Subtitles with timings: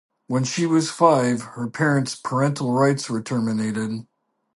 [0.25, 4.07] When she was five, her parents' parental rights were terminated.